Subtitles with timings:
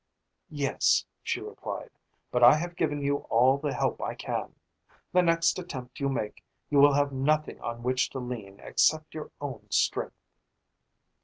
[0.49, 1.91] "Yes," she replied.
[2.31, 4.55] "But I have given you all the help I can.
[5.13, 9.29] The next attempt you make, you will have nothing on which to lean except your
[9.39, 10.17] own strength."